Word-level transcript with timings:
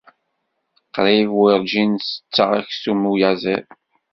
Qrib 0.93 1.29
werǧin 1.37 1.91
setteɣ 1.99 2.49
aksum 2.59 2.99
n 3.05 3.09
uyaziḍ. 3.11 3.65